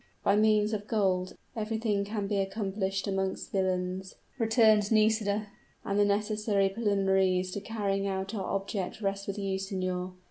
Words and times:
"By 0.23 0.35
means 0.35 0.73
of 0.73 0.87
gold 0.87 1.35
everything 1.55 2.03
can 2.05 2.25
be 2.25 2.37
accomplished 2.39 3.05
amongst 3.07 3.51
villains," 3.51 4.15
returned 4.39 4.91
Nisida, 4.91 5.49
"and 5.85 5.99
the 5.99 6.05
necessary 6.05 6.69
preliminaries 6.69 7.51
to 7.51 7.59
the 7.59 7.65
carrying 7.67 8.07
out 8.07 8.33
of 8.33 8.39
our 8.39 8.49
object 8.55 8.99
rest 9.01 9.27
with 9.27 9.37
you, 9.37 9.59
signor. 9.59 10.13